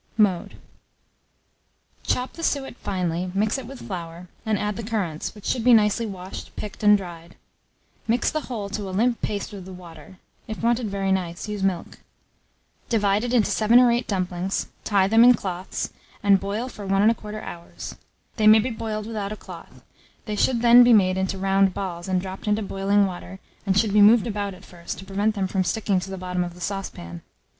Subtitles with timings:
[0.17, 0.55] Mode.
[2.01, 5.63] Chop the suet finely, mix it with the flour, and add the currants, which should
[5.63, 7.35] be nicely washed, picked, and dried;
[8.07, 10.17] mix the whole to a limp paste with the water
[10.47, 11.99] (if wanted very nice, use milk);
[12.89, 15.93] divide it into 7 or 8 dumplings; tie them in cloths,
[16.23, 17.69] and boil for 1 1/4 hour.
[18.37, 19.83] They may be boiled without a cloth:
[20.25, 23.93] they should then be made into round balls, and dropped into boiling water, and should
[23.93, 26.59] be moved about at first, to prevent them from sticking to the bottom of the
[26.59, 27.21] saucepan.